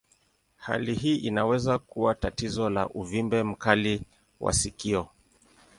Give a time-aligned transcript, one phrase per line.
[0.57, 4.01] Hali hii inaweza kuwa tatizo la uvimbe mkali
[4.39, 5.07] wa sikio.